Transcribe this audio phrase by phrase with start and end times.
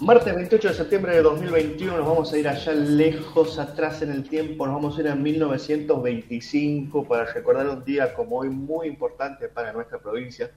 [0.00, 4.28] Martes 28 de septiembre de 2021, nos vamos a ir allá lejos atrás en el
[4.28, 9.48] tiempo, nos vamos a ir a 1925 para recordar un día como hoy muy importante
[9.48, 10.50] para nuestra provincia,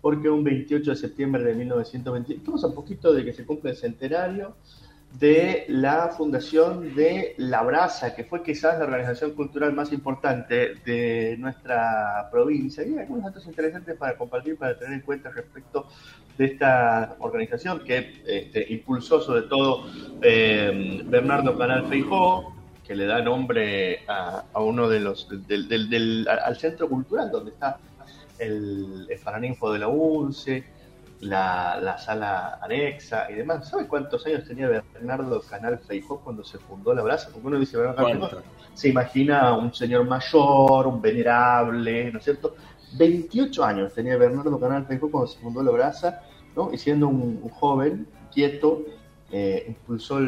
[0.00, 3.76] porque un 28 de septiembre de 1925, estamos a poquito de que se cumple el
[3.76, 4.56] centenario
[5.18, 11.36] de la fundación de La Brasa, que fue quizás la organización cultural más importante de
[11.38, 12.82] nuestra provincia.
[12.84, 15.86] Y hay algunos datos interesantes para compartir, para tener en cuenta respecto
[16.38, 19.86] de esta organización que este, impulsó sobre todo
[20.22, 22.54] eh, Bernardo Canal Feijó,
[22.86, 27.78] que le da nombre a, uno de los, del, al centro cultural donde está
[28.38, 30.64] el, el de la UNCE,
[31.22, 33.68] la, sala anexa y demás.
[33.68, 37.30] ¿Sabe cuántos años tenía Bernardo Canal Feijó cuando se fundó la Brasa?
[37.32, 37.78] Porque uno dice,
[38.74, 42.56] se imagina un señor mayor, un venerable, ¿no es cierto?
[42.94, 46.22] 28 años tenía Bernardo Canal Feijó cuando se fundó la Brasa,
[46.56, 46.72] ¿no?
[46.72, 48.82] Y siendo un, joven, quieto,
[49.30, 50.18] eh, impulsó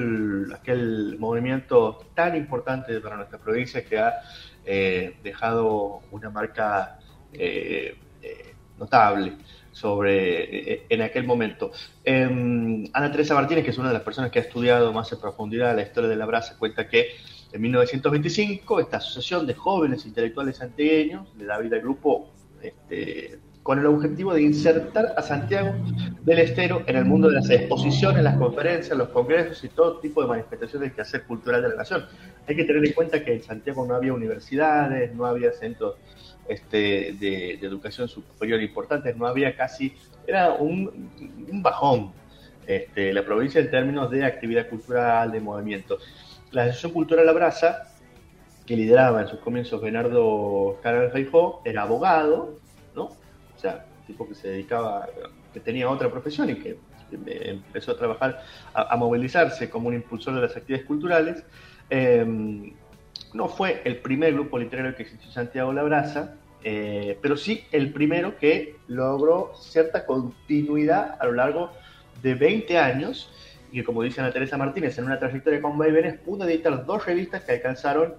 [0.55, 4.20] aquel movimiento tan importante para nuestra provincia que ha
[4.65, 6.98] eh, dejado una marca
[7.33, 7.98] eh,
[8.78, 9.37] notable
[9.75, 11.72] sobre eh, en aquel momento.
[12.05, 15.20] Em, Ana Teresa Martínez, que es una de las personas que ha estudiado más en
[15.20, 17.08] profundidad la historia de la brasa, cuenta que
[17.53, 22.31] en 1925 esta asociación de jóvenes intelectuales santiagueños le da vida al grupo
[22.62, 25.75] este, con el objetivo de insertar a Santiago
[26.22, 30.20] del Estero en el mundo de las exposiciones, las conferencias, los congresos y todo tipo
[30.20, 32.05] de manifestaciones del quehacer cultural de la nación.
[32.47, 35.94] Hay que tener en cuenta que en Santiago no había universidades, no había centros
[36.48, 39.95] este, de, educación superior importantes, no había casi,
[40.27, 41.11] era un,
[41.62, 42.12] bajón
[42.67, 45.98] este, la provincia en términos de actividad cultural, de movimiento.
[46.50, 47.89] La Asociación Cultural Abraza,
[48.67, 52.59] que lideraba en sus comienzos Bernardo Carlos Feijó, era abogado,
[52.95, 53.05] ¿no?
[53.05, 55.09] O sea, tipo que se dedicaba,
[55.53, 56.78] que tenía otra profesión y que
[57.11, 61.45] empezó a trabajar, a, movilizarse como un impulsor de las actividades culturales.
[61.91, 62.72] Eh,
[63.35, 67.93] no fue el primer grupo literario que existió en Santiago Labraza, eh, pero sí el
[67.93, 71.73] primero que logró cierta continuidad a lo largo
[72.23, 73.31] de 20 años
[73.71, 77.05] y que, como dice Ana Teresa Martínez, en una trayectoria con vaivenes, pudo editar dos
[77.05, 78.15] revistas que alcanzaron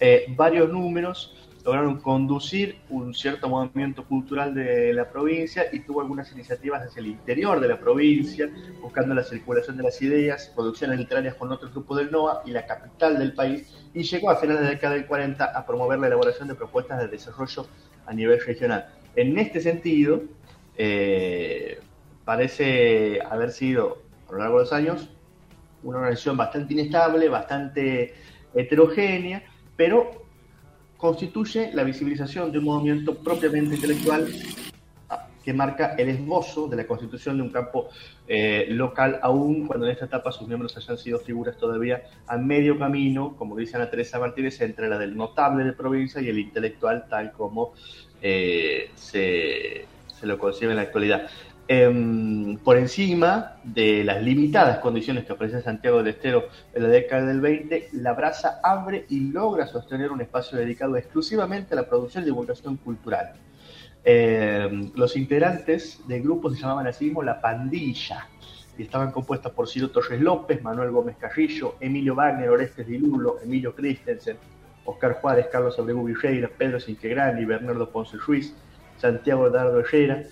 [0.00, 6.32] eh, varios números lograron conducir un cierto movimiento cultural de la provincia y tuvo algunas
[6.32, 8.48] iniciativas hacia el interior de la provincia,
[8.80, 12.64] buscando la circulación de las ideas, producciones literarias con otros grupos del NOA y la
[12.64, 16.06] capital del país, y llegó a finales de la década del 40 a promover la
[16.06, 17.66] elaboración de propuestas de desarrollo
[18.06, 18.88] a nivel regional.
[19.14, 20.22] En este sentido,
[20.78, 21.80] eh,
[22.24, 25.10] parece haber sido, a lo largo de los años,
[25.82, 28.14] una organización bastante inestable, bastante
[28.54, 29.42] heterogénea,
[29.76, 30.27] pero
[30.98, 34.28] constituye la visibilización de un movimiento propiamente intelectual
[35.08, 37.88] ah, que marca el esbozo de la constitución de un campo
[38.26, 42.78] eh, local, aún cuando en esta etapa sus miembros hayan sido figuras todavía a medio
[42.78, 47.06] camino, como dice Ana Teresa Martínez, entre la del notable de provincia y el intelectual,
[47.08, 47.72] tal como
[48.20, 49.86] eh, se,
[50.18, 51.30] se, lo concibe en la actualidad.
[51.70, 57.26] Em, por encima de las limitadas condiciones que ofrece Santiago del Estero en la década
[57.26, 62.22] del 20, la Brasa abre y logra sostener un espacio dedicado exclusivamente a la producción
[62.22, 63.34] y divulgación cultural.
[64.02, 68.26] Em, los integrantes del grupo se llamaban así mismo La Pandilla
[68.78, 73.74] y estaban compuestas por Ciro Torres López, Manuel Gómez Carrillo, Emilio Wagner, Orestes Dilulo, Emilio
[73.74, 74.38] Christensen,
[74.86, 78.54] Oscar Juárez, Carlos Abreu Villeira, Pedro Sinquegrán y Bernardo Ponce Ruiz,
[78.96, 80.24] Santiago Dardo Herrera,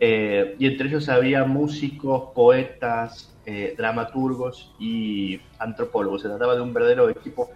[0.00, 6.22] eh, y entre ellos había músicos, poetas, eh, dramaturgos y antropólogos.
[6.22, 7.50] Se trataba de un verdadero equipo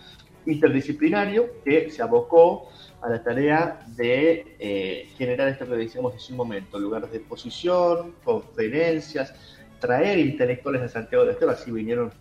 [0.46, 2.68] interdisciplinario que se abocó
[3.02, 8.14] a la tarea de eh, generar esto que decíamos hace un momento, lugares de exposición,
[8.24, 9.34] conferencias,
[9.80, 12.12] traer intelectuales a Santiago de Estero, así vinieron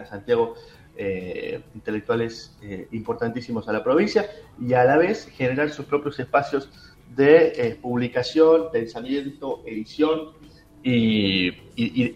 [0.00, 0.56] a Santiago
[1.72, 2.58] intelectuales
[2.90, 4.28] importantísimos a la provincia
[4.60, 6.68] y a la vez generar sus propios espacios
[7.10, 10.32] de eh, publicación, pensamiento, edición
[10.82, 11.50] y,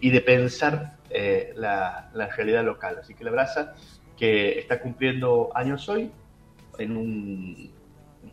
[0.09, 2.97] de pensar eh, la, realidad local.
[3.01, 3.75] Así que la brasa
[4.17, 6.11] que está cumpliendo años hoy,
[6.77, 7.71] en un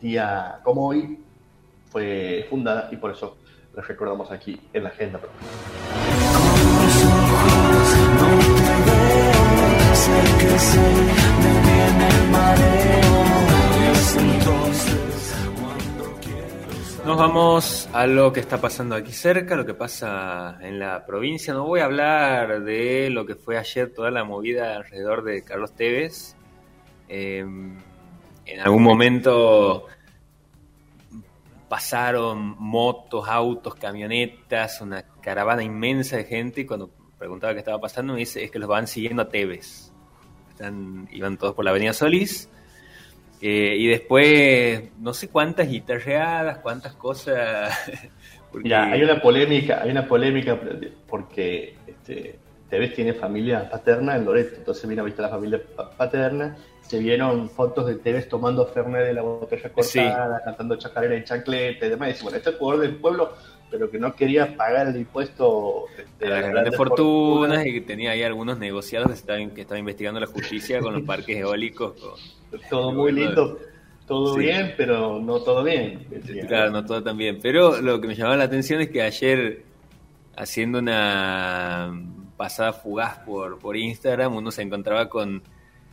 [0.01, 1.19] día como hoy,
[1.91, 3.37] fue fundada y por eso
[3.75, 5.21] la recordamos aquí en la agenda.
[17.13, 21.53] Nos vamos a lo que está pasando aquí cerca, lo que pasa en la provincia.
[21.53, 25.75] No voy a hablar de lo que fue ayer toda la movida alrededor de Carlos
[25.75, 26.35] Tevez.
[27.11, 27.77] Em,
[28.47, 29.85] en algún momento
[31.69, 36.89] pasaron motos, autos, camionetas, una caravana inmensa de gente y cuando
[37.19, 39.93] preguntaba qué estaba pasando, me dice, es que los van siguiendo a Tevez.
[40.49, 42.49] Están, iban todos por la avenida Solís.
[43.45, 47.77] Eh, y después, no sé cuántas guitarreadas, cuántas cosas.
[48.65, 50.61] Ya, hay una polémica, hay una polémica
[51.09, 55.63] porque este, Tevez tiene familia paterna en Loreto, entonces vino a visitar la familia
[55.97, 61.25] paterna, se vieron fotos de Tevez tomando Fernet de la botella cortada, cantando chacarera en
[61.25, 63.33] chancleta y demás, y dice, bueno, este es jugador del pueblo,
[63.71, 65.87] pero que no quería pagar el impuesto
[66.19, 70.27] de las grandes fortunas y que tenía ahí algunos negociados que estaban, que investigando la
[70.27, 72.42] justicia con los parques eólicos.
[72.69, 73.59] Todo muy lindo,
[74.07, 76.07] todo bien, pero no todo bien.
[76.49, 77.39] Claro, no todo tan bien.
[77.43, 79.65] Pero lo que me llamaba la atención es que ayer,
[80.37, 81.93] haciendo una
[82.37, 85.43] pasada fugaz por, por Instagram, uno se encontraba con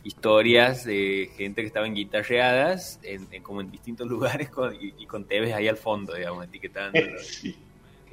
[0.02, 5.24] historias de gente que estaba en guitarreadas, en, como en distintos lugares, con, y, con
[5.24, 6.98] TVs ahí al fondo, digamos, etiquetando.
[7.20, 7.56] sí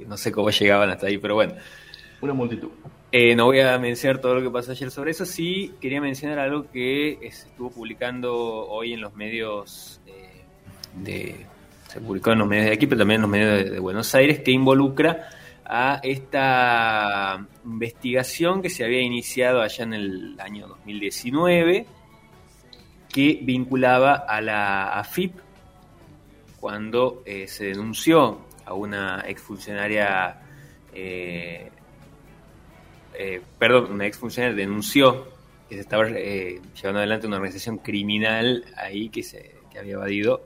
[0.06, 1.54] no sé cómo llegaban hasta ahí, pero bueno.
[2.20, 2.70] Una multitud.
[3.10, 4.90] Eh, no voy a mencionar todo lo que pasó ayer.
[4.90, 10.42] Sobre eso, sí quería mencionar algo que se estuvo publicando hoy en los medios eh,
[10.94, 11.46] de...
[11.88, 14.40] Se publicó en los medios de aquí, pero también en los medios de, Buenos Aires,
[14.40, 15.30] que involucra
[15.64, 21.86] a esta investigación que se había iniciado allá en el año 2019,
[23.08, 25.34] que vinculaba a la AFIP
[26.60, 30.42] cuando eh, se denunció a una exfuncionaria,
[33.20, 35.26] eh, perdón, una exfuncionaria denunció
[35.68, 40.44] que se estaba eh, llevando adelante una organización criminal ahí que, se, que había evadido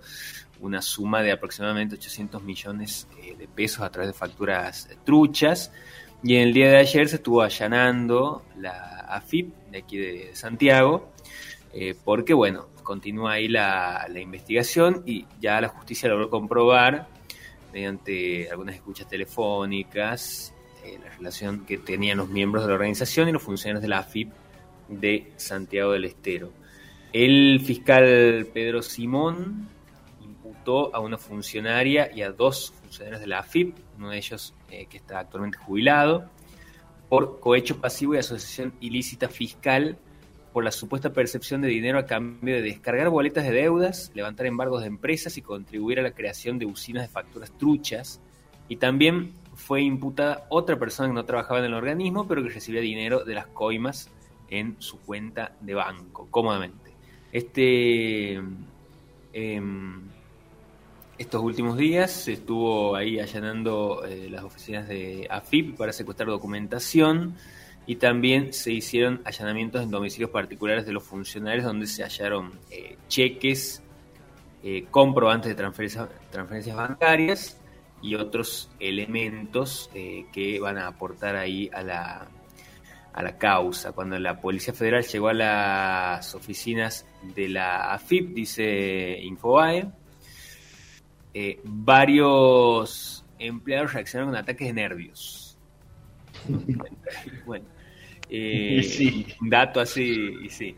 [0.59, 5.71] una suma de aproximadamente 800 millones eh, de pesos a través de facturas truchas.
[6.23, 11.11] Y en el día de ayer se estuvo allanando la AFIP de aquí de Santiago,
[12.05, 17.09] porque bueno, continúa ahí la, la, investigación y ya la justicia logró comprobar
[17.73, 20.55] mediante algunas escuchas telefónicas,
[20.85, 23.99] eh, la relación que tenían los miembros de la organización y los funcionarios de la
[23.99, 24.33] AFIP
[24.89, 26.53] de Santiago del Estero.
[27.13, 29.69] El fiscal Pedro Simón
[30.23, 34.87] imputó a una funcionaria y a dos funcionarios de la AFIP, uno de ellos eh,
[34.87, 36.31] que está actualmente jubilado,
[37.09, 39.99] por cohecho pasivo y asociación ilícita fiscal
[40.53, 44.83] por la supuesta percepción de dinero a cambio de descargar boletas de deudas, levantar embargos
[44.83, 48.21] de empresas y contribuir a la creación de usinas de facturas truchas.
[48.69, 49.33] Y también
[49.63, 53.35] fue imputada otra persona que no trabajaba en el organismo, pero que recibía dinero de
[53.35, 54.11] las coimas
[54.51, 56.91] en su cuenta de banco, cómodamente.
[57.31, 58.43] Este,
[59.33, 60.03] em,
[61.17, 67.37] estos últimos días se estuvo ahí allanando eh, las oficinas de AFIP para secuestrar documentación
[67.87, 72.97] y también se hicieron allanamientos en domicilios particulares de los funcionarios donde se hallaron eh,
[73.09, 73.81] cheques,
[74.65, 77.62] eh, comprobantes de transferencias bancarias
[78.03, 82.29] y otros elementos eh, que van a aportar ahí a la,
[83.13, 83.93] a la causa.
[83.93, 89.89] Cuando la Policía Federal llegó a las oficinas de la AFIP, dice Infobae,
[91.65, 95.59] varios empleados reaccionaron con ataques de nervios.
[97.47, 97.65] bueno,
[98.29, 100.75] eh, un dato así, y sí.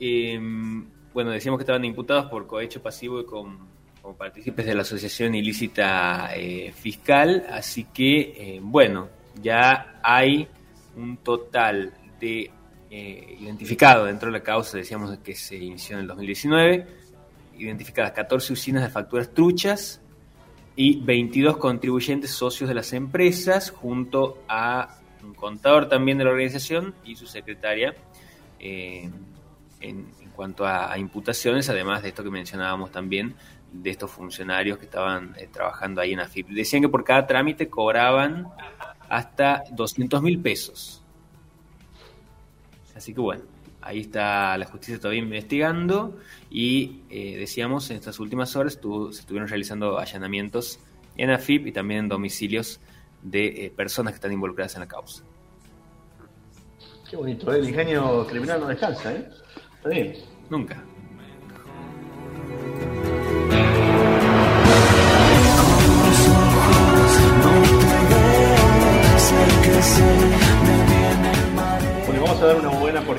[0.00, 3.67] Em, bueno, decíamos que estaban imputados por cohecho pasivo y con,
[4.16, 9.08] partícipes de la asociación ilícita eh, fiscal, así que, eh, bueno,
[9.42, 10.48] ya hay
[10.96, 12.50] un total de
[12.90, 16.86] identificado dentro de la causa, decíamos que se inició en el 2019,
[17.58, 20.00] identificadas 14 usinas de facturas truchas
[20.74, 26.94] y 22 contribuyentes socios de las empresas, junto a un contador también de la organización
[27.04, 27.94] y su secretaria
[28.60, 29.10] eh,
[29.80, 30.06] en,
[30.36, 33.34] cuanto a, imputaciones, además de esto que mencionábamos también,
[33.72, 36.48] de estos funcionarios que estaban eh, trabajando ahí en AFIP.
[36.48, 38.48] Decían que por cada trámite cobraban
[39.08, 41.02] hasta 200 mil pesos.
[42.94, 43.44] Así que bueno,
[43.80, 46.18] ahí está la justicia todavía investigando
[46.50, 50.80] y eh, decíamos en estas últimas horas se estuvieron realizando allanamientos
[51.16, 52.80] en AFIP y también en domicilios
[53.22, 55.22] de eh, personas que están involucradas en la causa.
[57.08, 59.28] Qué bonito, el ingenio criminal no descansa, ¿eh?
[59.76, 60.14] Está bien.
[60.50, 60.82] Nunca.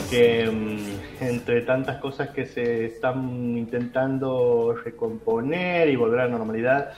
[0.10, 6.94] Porque mm, entre tantas cosas que se están intentando recomponer y volver a la normalidad,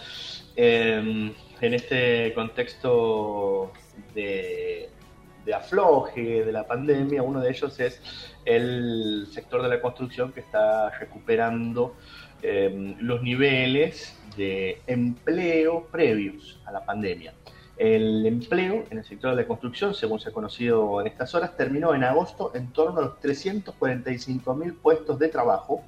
[0.56, 3.74] eh, en este contexto
[4.16, 4.90] de,
[5.54, 8.02] afloje de la pandemia, uno de ellos es
[8.46, 11.96] el sector de la construcción que está recuperando
[12.42, 17.34] em, los niveles de empleo previos a la pandemia.
[17.82, 21.58] El empleo en el sector de la construcción, según se ha conocido en estas horas,
[21.58, 25.84] terminó en agosto en torno a los 345 mil puestos de trabajo,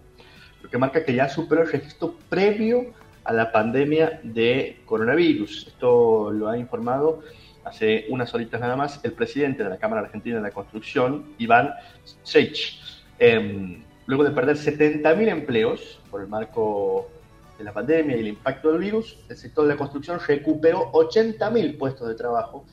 [0.64, 5.68] lo que marca que ya superó el registro previo a la pandemia de coronavirus.
[5.68, 7.22] Esto lo ha informado
[7.64, 11.76] hace unas horitas nada más el presidente de la Cámara Argentina de la Construcción, Iván
[12.24, 12.82] Seich.
[13.20, 17.08] Em, luego de perder 70.000 empleos por el marco
[17.58, 21.78] de la pandemia y el impacto del virus, el sector de la construcción recuperó 80.000
[21.78, 22.66] puestos de trabajo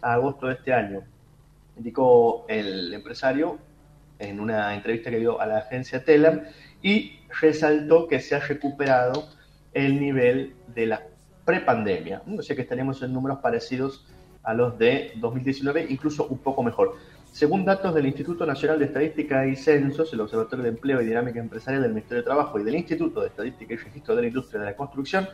[0.00, 1.02] a agosto de este año,
[1.76, 3.58] indicó el empresario
[4.18, 6.42] en una entrevista que dio a la agencia Telam
[6.82, 9.28] y resaltó que se ha recuperado
[9.72, 11.02] el nivel de la
[11.44, 14.06] prepandemia, o sea que estaríamos en números parecidos
[14.42, 16.96] a los de 2019, incluso un poco mejor.
[17.32, 21.38] Según datos del Instituto Nacional de Estadística y Censos, el Observatorio de Empleo y Dinámica
[21.38, 24.60] Empresarial del Ministerio de Trabajo y del Instituto de Estadística y Registro de la Industria
[24.60, 25.28] de la Construcción,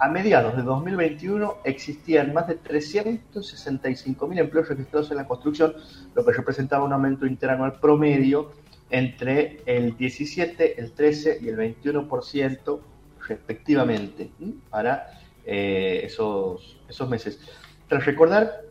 [0.00, 5.74] a mediados de 2021 existían más de 365.000 empleos registrados en la construcción,
[6.14, 8.52] lo que representaba un aumento interanual promedio
[8.90, 12.80] entre el 17, el 13 y el 21%
[13.26, 14.30] respectivamente
[14.70, 17.40] para eh, esos, esos meses.
[17.88, 18.67] Tras recordar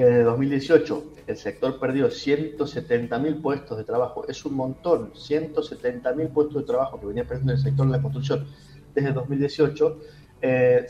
[0.00, 6.62] que desde 2018 el sector perdió 170.000 puestos de trabajo, es un montón, 170.000 puestos
[6.62, 8.46] de trabajo que venía perdiendo el sector de la construcción
[8.94, 10.00] desde 2018,
[10.40, 10.86] eh,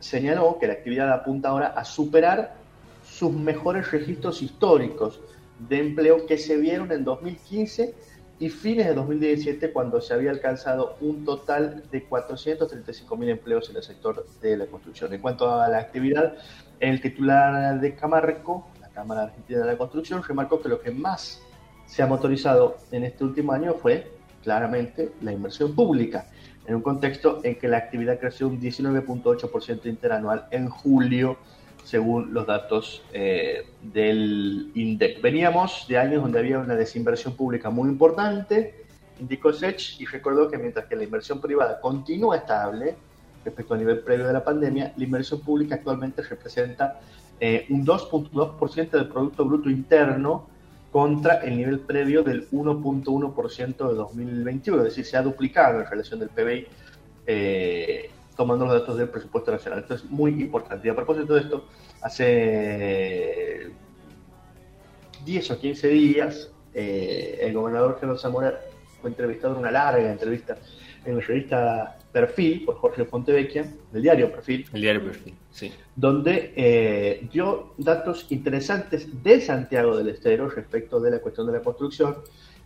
[0.00, 2.56] señaló que la actividad apunta ahora a superar
[3.02, 5.20] sus mejores registros históricos
[5.66, 7.94] de empleo que se vieron en 2015
[8.38, 13.82] y fines de 2017 cuando se había alcanzado un total de 435.000 empleos en el
[13.82, 15.14] sector de la construcción.
[15.14, 16.36] En cuanto a la actividad,
[16.90, 21.40] el titular de Camarco, la Cámara Argentina de la Construcción, remarcó que lo que más
[21.86, 24.10] se ha motorizado en este último año fue
[24.42, 26.26] claramente la inversión pública,
[26.66, 31.38] en un contexto en que la actividad creció un 19.8% interanual en julio
[31.84, 35.20] según los datos eh, del INDEC.
[35.20, 38.84] Veníamos de años donde había una desinversión pública muy importante,
[39.20, 42.96] indicó Sech, y recordó que mientras que la inversión privada continúa estable
[43.44, 47.00] respecto al nivel previo de la pandemia, la inversión pública actualmente representa
[47.40, 50.46] eh, un 2.2% del Producto Bruto Interno
[50.90, 56.20] contra el nivel previo del 1.1% de 2021, es decir, se ha duplicado en relación
[56.20, 56.68] del PBI
[57.26, 59.80] eh, tomando los datos del presupuesto nacional.
[59.80, 60.86] Esto es muy importante.
[60.86, 61.64] Y a propósito de esto,
[62.00, 63.70] hace
[65.24, 68.60] 10 o 15 días, eh, el gobernador Gerardo Zamora
[69.00, 70.56] fue entrevistado en una larga entrevista
[71.04, 74.66] en la revista Perfil por Jorge Fontevecchia, del diario Perfil.
[74.72, 75.72] El diario Perfil, sí.
[75.96, 81.60] Donde eh, dio datos interesantes de Santiago del Estero respecto de la cuestión de la
[81.60, 82.16] construcción.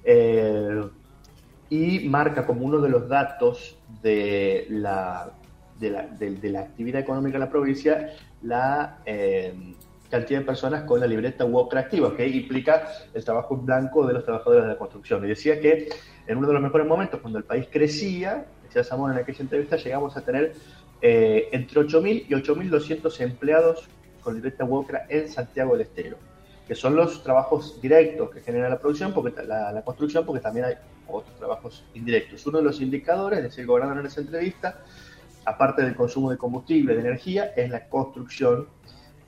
[0.05, 0.83] Eh,
[1.71, 5.33] y marca como uno de los datos de la
[5.79, 8.11] de la, de, la actividad económica en la provincia
[8.43, 9.55] la eh,
[10.11, 14.15] cantidad de personas con la libreta UOCRA activa, que implica el trabajo en blanco de
[14.15, 15.25] los trabajadores de la construcción.
[15.25, 15.89] Y decía que
[16.27, 19.77] en uno de los mejores momentos, cuando el país crecía, decía Zamora en aquella entrevista,
[19.77, 20.55] llegamos a tener
[21.01, 23.89] eh, entre 8.000 y 8.200 empleados
[24.23, 26.17] con libreta UOCRA en Santiago del Estero,
[26.67, 30.67] que son los trabajos directos que genera la producción, porque la, la construcción, porque también
[30.67, 30.75] hay
[31.07, 32.47] otros trabajos indirectos.
[32.47, 34.81] Uno de los indicadores, decía el gobernador en esa entrevista,
[35.45, 38.69] aparte del consumo de combustible, de energía, es la construcción.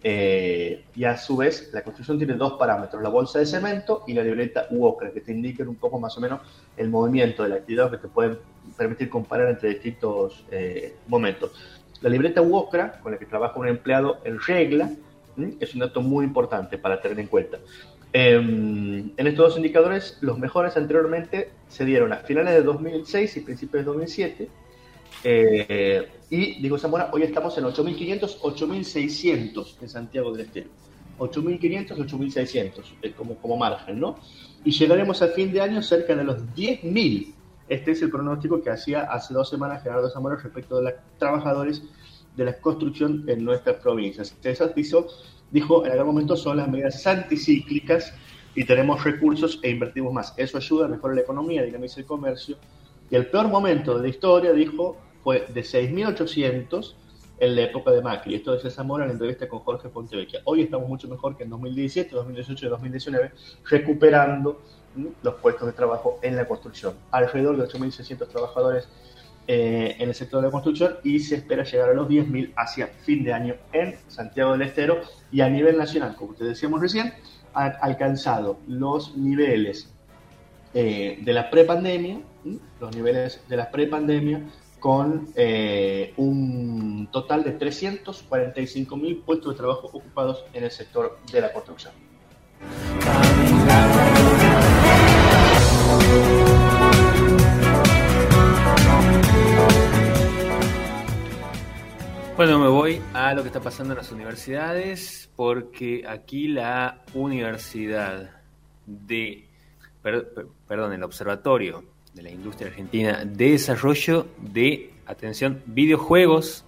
[0.02, 4.14] Eh, y a su vez, la construcción tiene dos parámetros, la bolsa de cemento y
[4.14, 6.40] la libreta UOCRA, que te indican un poco más o menos
[6.76, 8.38] el movimiento de la actividad que te pueden
[8.76, 11.52] permitir comparar entre distintos eh, momentos.
[12.00, 14.90] La libreta UOCRA, con la que trabaja un empleado en regla,
[15.61, 17.59] es un dato muy importante para tener en cuenta.
[18.12, 23.40] Em, en estos dos indicadores, los mejores anteriormente se dieron a finales de 2006 y
[23.40, 24.49] principios de 2007
[25.24, 30.68] eh, y digo Zamora, hoy estamos en 8.500, 8.600 en Santiago del Estero.
[31.18, 34.16] 8.500, 8.600 como, como margen, ¿no?
[34.64, 37.34] Y llegaremos al fin de año cerca de los 10.000.
[37.68, 41.82] Este es el pronóstico que hacía hace dos semanas Gerardo Zamora respecto de los trabajadores
[42.36, 44.34] de la construcción en nuestras provincias.
[44.40, 45.06] César dijo,
[45.50, 48.14] dijo en algún momento son las medidas anticíclicas
[48.54, 50.34] y tenemos recursos e invertimos más.
[50.36, 52.56] Eso ayuda a mejorar la economía, dinamiza el comercio.
[53.10, 56.94] Y el peor momento de la historia, dijo, fue de 6.800
[57.40, 58.34] en la época de Macri.
[58.34, 60.40] Esto decía Zamora en la entrevista con Jorge Pontevecchia.
[60.44, 63.32] Hoy estamos mucho mejor que en 2017, 2018 y 2019,
[63.68, 64.60] recuperando
[65.22, 66.94] los puestos de trabajo en la construcción.
[67.10, 68.88] Alrededor de 8.600 trabajadores
[69.46, 72.88] eh, en el sector de la construcción y se espera llegar a los 10.000 hacia
[72.88, 75.00] fin de año en Santiago del Estero
[75.32, 77.14] y a nivel nacional, como te decíamos recién,
[77.54, 79.92] han alcanzado los niveles
[80.74, 82.20] eh, de la prepandemia,
[82.80, 84.44] los niveles de la prepandemia
[84.80, 91.40] con eh, un total de 345 mil puestos de trabajo ocupados en el sector de
[91.40, 91.92] la construcción.
[102.37, 108.30] Bueno, me voy a lo que está pasando en las universidades, porque aquí la Universidad
[108.87, 109.46] de,
[110.66, 111.84] perdón, el Observatorio
[112.14, 116.64] de la Industria Argentina de Desarrollo de, atención, videojuegos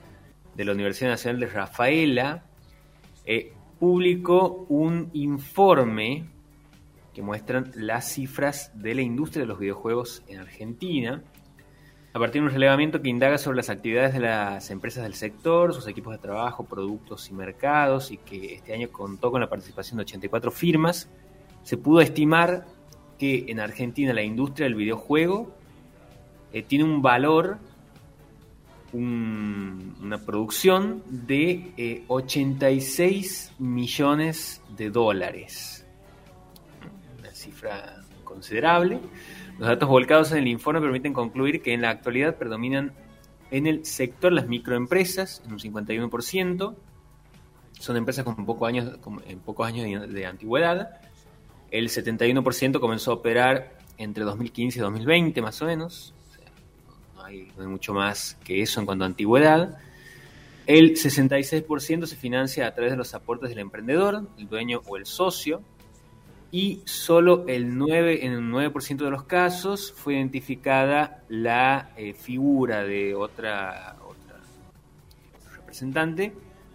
[0.54, 2.44] de la Universidad Nacional de Rafaela,
[3.24, 6.26] eh, publicó un informe
[7.14, 11.22] que muestran las cifras de la industria de los videojuegos en Argentina
[12.14, 15.72] a partir de un relevamiento que indaga sobre las actividades de las empresas del sector,
[15.72, 19.96] sus equipos de trabajo, productos y mercados, y que este año contó con la participación
[19.96, 21.08] de 84 firmas,
[21.62, 22.66] se pudo estimar
[23.22, 25.54] que en Argentina la industria del videojuego
[26.52, 27.58] eh, tiene un valor,
[28.92, 35.86] una producción de 86 eh, millones de dólares.
[37.20, 38.98] Una cifra considerable.
[39.56, 42.92] Los datos volcados en el informe permiten concluir que en la actualidad predominan
[43.52, 46.74] en el sector las microempresas, en un 51%,
[47.78, 48.98] son empresas con, poco años,
[49.28, 51.00] en pocos años de, antigüedad.
[51.72, 56.14] El 71% comenzó a operar entre 2015 y 2020, más o menos.
[57.16, 59.78] no, hay, mucho más que eso en cuanto a antigüedad.
[60.66, 65.06] El 66% se financia a través de los aportes del emprendedor, el dueño o el
[65.06, 65.62] socio
[66.50, 72.84] y solo el 9, en el 9% de los casos fue identificada la eh, figura
[72.84, 74.40] de otra, otra
[75.56, 76.34] representante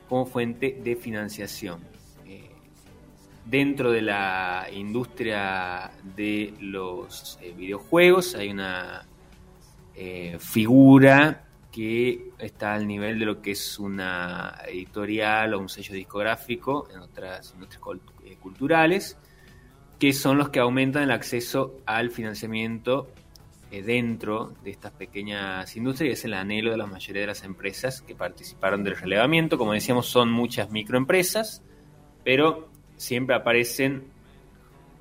[0.09, 1.96] como fuente de financiación.
[3.47, 9.05] Eh, dentro de la industria de los eh, videojuegos hay una
[10.37, 16.87] figura que está al nivel de lo que es una editorial o un sello discográfico
[16.93, 17.81] en otras industrias
[18.39, 19.17] culturales
[19.99, 23.07] que son los que aumentan el acceso al financiamiento
[23.71, 27.43] eh, dentro de estas pequeñas industrias y es el anhelo de la mayoría de las
[27.43, 29.57] empresas que participaron del relevamiento.
[29.57, 31.63] Como decíamos, son muchas microempresas,
[32.23, 34.03] pero siempre aparecen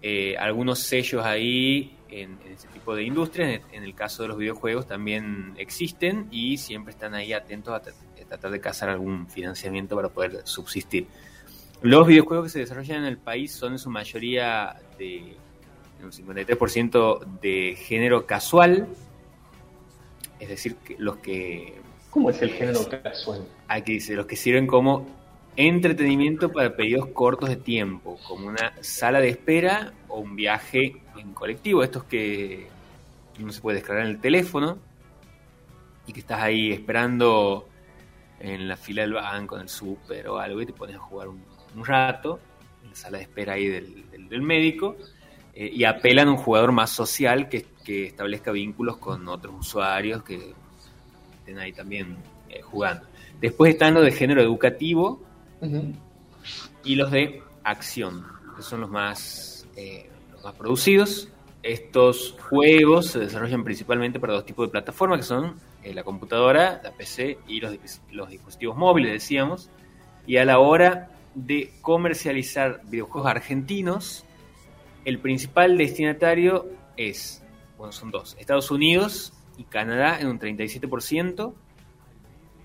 [0.03, 3.63] eh, algunos sellos ahí en, este tipo de industrias.
[3.73, 7.83] En, el caso de los videojuegos también existen y siempre están ahí atentos a
[8.29, 11.09] tratar de cazar algún financiamiento para poder subsistir.
[11.83, 15.37] Los videojuegos que se desarrollan en el país son en su mayoría de
[16.03, 18.87] un 53% de género casual,
[20.39, 21.75] es decir, los que...
[22.11, 23.47] ¿Cómo es el género casual?
[23.69, 25.07] Aquí dice, los que sirven como
[25.57, 31.33] entretenimiento para periodos cortos de tiempo, como una sala de espera o un viaje en
[31.33, 31.83] colectivo.
[31.83, 32.69] Estos que
[33.39, 34.79] no se puede descargar en el teléfono
[36.07, 37.69] y que estás ahí esperando
[38.39, 41.29] en la fila del banco, en el súper o algo y te pones a jugar
[41.29, 41.43] un,
[41.85, 42.39] rato,
[42.83, 44.97] en la sala de espera ahí del, médico,
[45.55, 50.55] eh, y apelan a un jugador más social que, establezca vínculos con otros usuarios que
[51.39, 52.17] estén ahí también
[52.49, 53.07] eh, jugando.
[53.41, 55.26] Después están los de género educativo
[56.85, 58.25] y los de acción,
[58.57, 61.29] que son los más, eh, los más producidos.
[61.63, 66.91] Estos juegos se desarrollan principalmente para dos tipos de plataformas, que son la computadora, la
[66.93, 67.77] PC y los,
[68.11, 69.71] los dispositivos móviles, decíamos.
[70.27, 74.25] Y a la hora de comercializar videojuegos argentinos,
[75.05, 76.67] el principal destinatario
[76.97, 77.45] es,
[77.79, 81.55] bueno, son dos, Estados Unidos y Canadá en un 37%,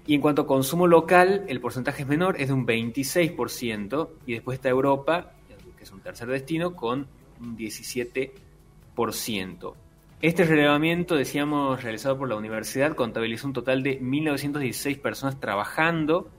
[0.07, 4.33] y en cuanto a consumo local, el porcentaje es menor, es de un 26%, y
[4.33, 5.33] después está Europa,
[5.77, 7.07] que es un tercer destino, con
[7.39, 9.73] un 17%.
[10.21, 16.29] Este relevamiento, decíamos, realizado por la universidad, contabilizó un total de 1.916 personas trabajando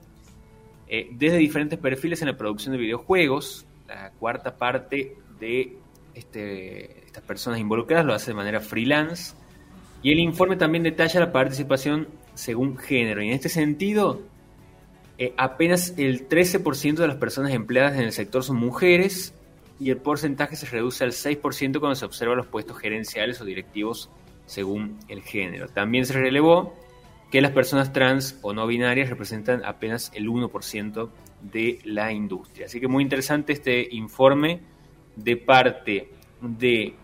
[0.87, 3.67] eh, desde diferentes perfiles en la producción de videojuegos.
[3.89, 5.79] La cuarta parte de
[6.15, 9.35] este, estas personas involucradas lo hace de manera freelance.
[10.03, 13.23] Y el informe también detalla la participación según género.
[13.23, 14.23] Y en este sentido,
[15.19, 19.35] eh, apenas el 13% de las personas empleadas en el sector son mujeres
[19.79, 24.11] y el porcentaje se reduce al 6% cuando se observan los puestos gerenciales o directivos
[24.47, 25.69] según el género.
[25.69, 26.75] También se relevó
[27.31, 31.09] que las personas trans o no binarias representan apenas el 1%
[31.41, 32.67] de la industria.
[32.67, 34.61] Así que muy interesante este informe
[35.17, 36.95] de parte de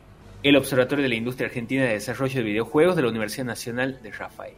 [0.42, 4.12] el Observatorio de la Industria Argentina de Desarrollo de Videojuegos de la Universidad Nacional de
[4.12, 4.54] Rafael.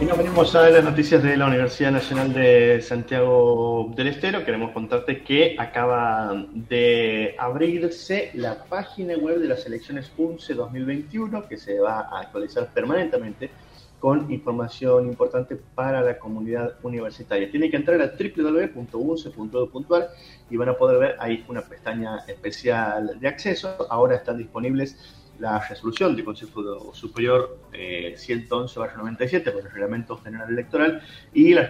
[0.00, 4.44] Y nos venimos a las noticias de la Universidad Nacional de Santiago del Estero.
[4.44, 11.56] Queremos contarte que acaba de abrirse la página web de las elecciones UNCE 2021, que
[11.56, 13.50] se va a actualizar permanentemente
[13.98, 17.50] con información importante para la comunidad universitaria.
[17.50, 20.08] Tienen que entrar a www.unce.edu.ar
[20.50, 23.86] y van a poder ver ahí una pestaña especial de acceso.
[23.90, 31.00] Ahora están disponibles la resolución del Consejo Superior eh, 111-97 por el Reglamento General Electoral
[31.32, 31.68] y la,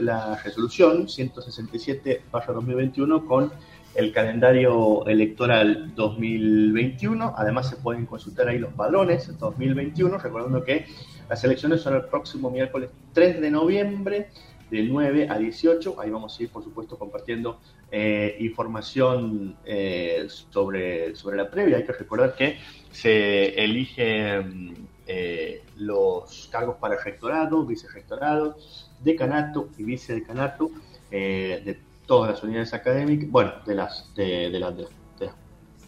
[0.00, 3.52] la resolución 167-2021 con
[3.94, 7.34] el calendario electoral 2021.
[7.36, 10.86] Además se pueden consultar ahí los padrones 2021, recordando que
[11.30, 14.30] las elecciones son el próximo miércoles 3 de noviembre
[14.68, 16.00] de 9 a 18.
[16.00, 17.60] Ahí vamos a ir, por supuesto, compartiendo
[17.92, 21.76] eh, información eh, sobre, sobre la previa.
[21.76, 22.58] Hay que recordar que
[22.90, 28.56] se eligen eh, los cargos para rectorado, vicerrectorado,
[29.00, 30.72] decanato y vicedecanato
[31.12, 34.90] de todas las unidades académicas, bueno, de las, de, las, de las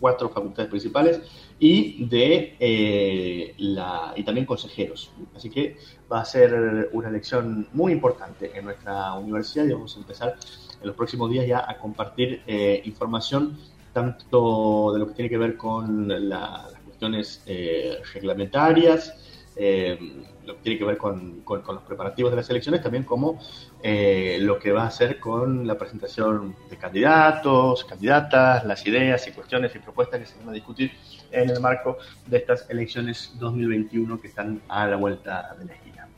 [0.03, 1.21] cuatro facultades principales
[1.61, 5.13] y de la y también consejeros.
[5.37, 5.77] Así que
[6.11, 10.37] va a ser una elección muy importante en nuestra universidad y vamos a empezar
[10.81, 13.57] en los próximos días ya a compartir eh, información
[13.93, 19.15] tanto de lo que tiene que ver con las cuestiones eh, reglamentarias,
[19.57, 19.99] eh,
[20.47, 23.39] lo que tiene que ver con, los preparativos de las elecciones, también como
[23.83, 29.75] lo que va a hacer con la presentación de candidatos, candidatas, las ideas y cuestiones
[29.75, 30.93] y propuestas que se van a discutir
[31.31, 36.09] en el marco de estas elecciones 2021 que están a la vuelta de la esquina.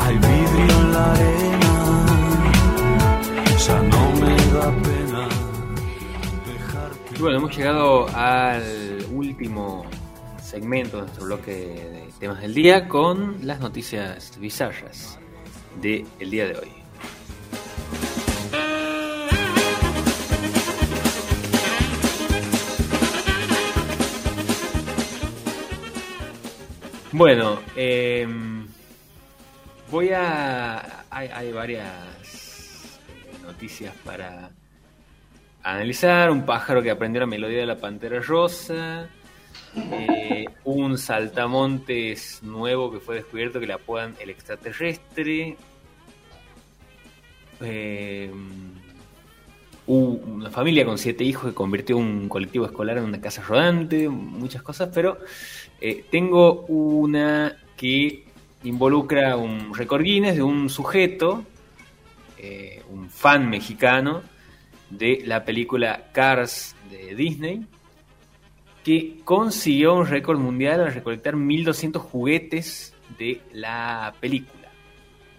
[0.00, 1.72] Hay vidrio en la arena,
[3.58, 5.28] ya no me da pena
[7.16, 8.62] Y bueno, hemos llegado al
[9.12, 9.86] último
[10.56, 15.18] segmento de nuestro bloque de temas del día con las noticias bizarras
[15.82, 16.72] del día de hoy.
[27.12, 28.26] Bueno, eh,
[29.90, 31.04] Voy a...
[31.10, 34.50] Hay, varias eh, noticias para
[35.62, 36.30] analizar.
[36.30, 39.08] Un pájaro que aprendió la melodía de la pantera rosa.
[39.92, 45.56] Eh, un saltamontes nuevo que fue descubierto que le apodan el extraterrestre.
[47.60, 48.30] Eh,
[49.86, 54.62] una familia con siete hijos que convirtió un colectivo escolar en una casa rodante, muchas
[54.62, 55.18] cosas, pero
[56.10, 58.26] tengo una que
[58.64, 61.44] involucra un récord Guinness de un sujeto,
[62.38, 64.22] eh, un fan mexicano
[64.90, 67.64] de la película Cars de Disney,
[68.86, 74.70] que consiguió un récord mundial al recolectar 1200 juguetes de la película.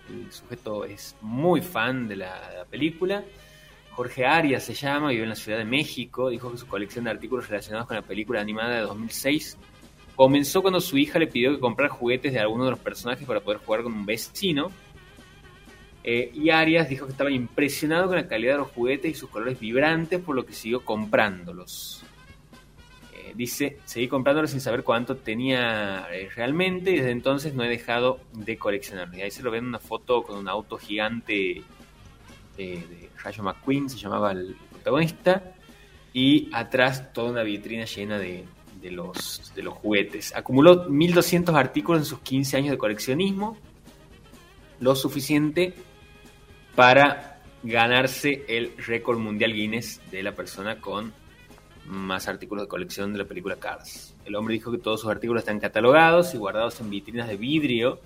[0.09, 3.23] El sujeto es muy fan de la, película.
[3.91, 6.27] Jorge Arias se llama, vive en la Ciudad de México.
[6.27, 9.57] Dijo que su colección de artículos relacionados con la película animada de 2006
[10.17, 13.39] Comenzó cuando su hija le pidió que comprara juguetes de alguno de los personajes para
[13.39, 14.71] poder jugar con un vecino.
[16.03, 19.29] Eh, y Arias dijo que estaba impresionado con la calidad de los juguetes y sus
[19.29, 22.03] colores vibrantes, por lo que siguió comprándolos.
[23.27, 27.69] Eh, dice, seguí comprándolos sin saber cuánto tenía eh, realmente y desde entonces no he
[27.69, 29.17] dejado de coleccionarlos.
[29.17, 31.61] Y ahí se lo ven una foto con un auto gigante
[32.57, 35.53] de Rayo McQueen, se llamaba el protagonista,
[36.11, 38.45] y atrás toda una vitrina llena de,
[38.81, 40.35] de los, de los juguetes.
[40.35, 43.57] Acumuló 1.200 artículos en sus 15 años de coleccionismo,
[44.79, 45.75] lo suficiente
[46.75, 51.13] para ganarse el récord mundial Guinness de la persona con
[51.87, 54.13] más artículos de colección de la película Cars.
[54.25, 57.99] El hombre dijo que todos sus artículos están catalogados y guardados en vitrinas de vidrio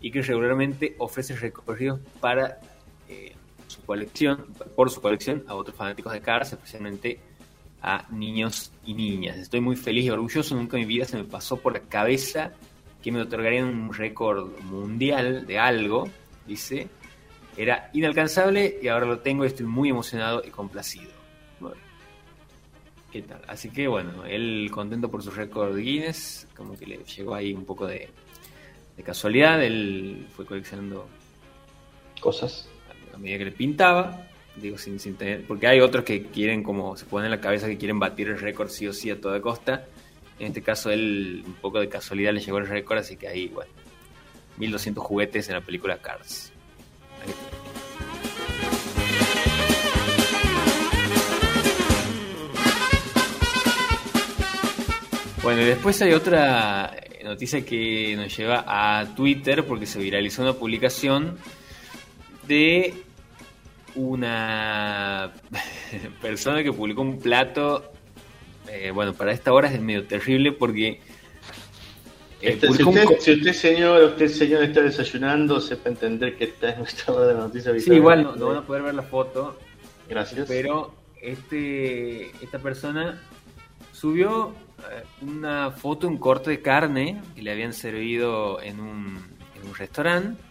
[0.00, 2.60] y que regularmente ofrece recorridos para
[3.08, 3.34] eh,
[3.66, 7.20] su colección, por su colección a otros fanáticos de Cars, especialmente
[7.82, 9.36] a niños y niñas.
[9.36, 12.52] Estoy muy feliz y orgulloso, nunca en mi vida se me pasó por la cabeza
[13.02, 16.08] que me otorgarían un récord mundial de algo,
[16.46, 16.88] dice.
[17.56, 21.15] Era inalcanzable y ahora lo tengo y estoy muy emocionado y complacido.
[23.12, 23.42] ¿Qué tal?
[23.48, 27.64] Así que bueno, él contento por su récord Guinness, como que le llegó ahí un
[27.64, 28.08] poco de,
[28.96, 31.08] de casualidad, él fue coleccionando
[32.20, 32.68] cosas
[33.14, 36.96] a medida que le pintaba digo sin, sin tener, porque hay otros que quieren como
[36.96, 39.40] se ponen en la cabeza que quieren batir el récord sí o sí a toda
[39.40, 39.84] costa.
[40.38, 43.48] En este caso él un poco de casualidad le llegó el récord, así que ahí
[43.48, 43.70] bueno,
[44.58, 46.52] 1200 juguetes en la película Cars.
[55.46, 60.54] Bueno, y después hay otra noticia que nos lleva a Twitter porque se viralizó una
[60.54, 61.38] publicación
[62.48, 62.94] de
[63.94, 65.32] una
[66.20, 67.92] persona que publicó un plato.
[68.68, 70.88] eh, bueno, para esta hora es medio terrible porque.
[70.88, 71.00] eh,
[72.40, 76.42] Este, si, un usted, co- si usted, señor, usted, señor, está desayunando, sepa entender que
[76.46, 79.02] esta es nuestra hora de noticias sí, igual no, no van a poder ver la
[79.02, 79.56] foto,
[80.08, 80.44] Gracias.
[80.48, 83.22] pero este esta persona
[83.92, 84.52] subió
[85.22, 89.16] una foto, un corte de carne que le habían servido en un,
[89.54, 90.42] en un restaurante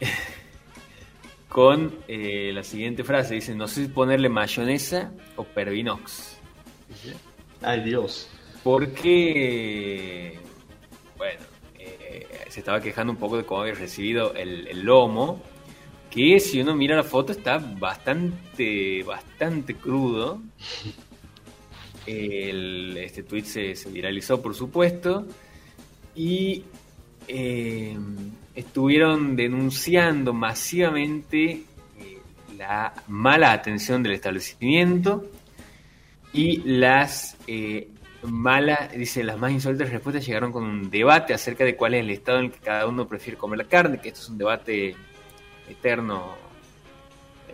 [1.48, 6.38] con eh, la siguiente frase, dice, no sé si ponerle mayonesa o pervinox.
[7.62, 8.28] Ay, Dios.
[8.62, 10.38] Porque,
[11.16, 11.40] bueno,
[11.78, 15.42] eh, se estaba quejando un poco de cómo había recibido el, el lomo,
[16.10, 20.40] que si uno mira la foto está bastante, bastante crudo.
[22.06, 25.26] Este tweet se, viralizó, por supuesto,
[26.14, 26.64] y
[27.28, 27.96] eh,
[28.54, 31.62] estuvieron denunciando masivamente
[31.98, 32.18] eh,
[32.56, 35.24] la mala atención del establecimiento
[36.32, 37.88] y las eh,
[38.22, 42.10] malas, dice, las más insólitas respuestas llegaron con un debate acerca de cuál es el
[42.10, 44.94] estado en el que cada uno prefiere comer la carne, que esto es un debate
[45.68, 46.34] eterno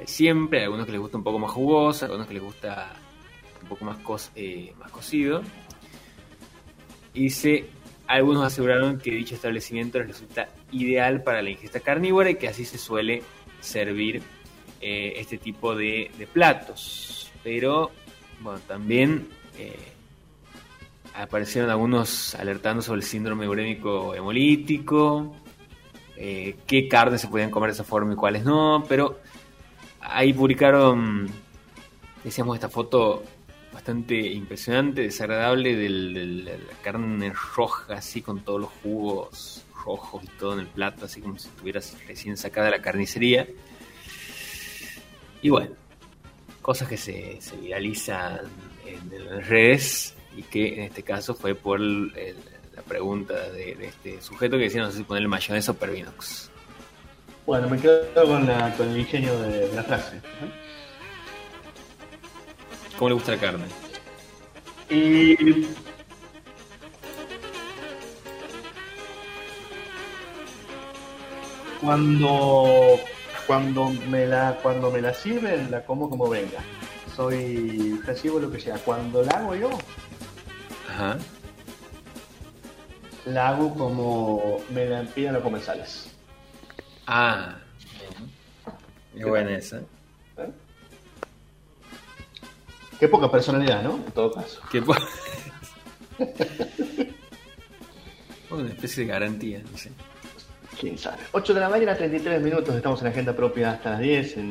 [0.07, 2.93] siempre, hay algunos que les gusta un poco más jugosa, algunos que les gusta
[3.63, 5.43] un poco más, cos- eh, más cocido.
[7.15, 7.29] Y
[8.07, 12.65] algunos aseguraron que dicho establecimiento les resulta ideal para la ingesta carnívora y que así
[12.65, 13.23] se suele
[13.61, 14.23] servir
[14.81, 17.31] eh, este tipo de, de platos.
[17.43, 17.91] Pero,
[18.41, 19.77] bueno, también eh,
[21.15, 25.35] aparecieron algunos alertando sobre el síndrome urémico hemolítico,
[26.17, 29.21] eh, qué carnes se podían comer de esa forma y cuáles no, pero
[30.01, 31.29] ahí publicaron,
[32.23, 33.23] decíamos, esta foto
[33.73, 40.55] bastante impresionante, desagradable de la carne roja, así con todos los jugos rojos y todo
[40.55, 43.47] en el plato, así como si estuvieras recién sacada de la carnicería.
[45.43, 45.75] Y bueno,
[46.61, 48.41] cosas que se, viralizan
[48.85, 52.37] en, las redes y que en este caso fue por el-
[52.75, 56.51] la pregunta de, este sujeto que decía no sé si ponerle mayonesa o pervinox.
[57.47, 60.21] Bueno, me quedo con, la, con el ingenio de la frase.
[63.01, 63.65] ¿Cómo le gusta la carne?
[64.91, 65.65] Y
[71.81, 73.01] cuando
[73.47, 76.61] cuando me la cuando me la sirven la como como venga.
[77.17, 78.77] Soy recibo lo que sea.
[78.77, 79.71] Cuando la hago yo,
[80.91, 81.17] Ajá.
[83.25, 86.15] la hago como me la piden los comensales.
[87.07, 87.57] Ah,
[89.17, 89.81] es buena esa.
[93.01, 93.97] Qué poca personalidad, ¿no?
[93.97, 94.61] En todo caso.
[94.71, 94.95] Qué po-
[98.51, 99.91] una especie de garantía, no sé.
[100.79, 101.19] Quién sabe.
[101.33, 102.75] 8 de la mañana, 33 minutos.
[102.75, 104.37] Estamos en agenda propia hasta las 10.
[104.39, 104.49] En